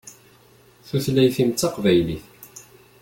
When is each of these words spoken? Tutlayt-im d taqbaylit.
Tutlayt-im 0.87 1.49
d 1.51 1.55
taqbaylit. 1.59 2.23